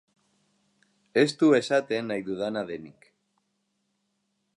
Ez 1.23 1.27
du 1.41 1.49
esaten 1.57 2.09
nahi 2.13 2.25
dudana 2.31 2.65
denik. 2.71 3.07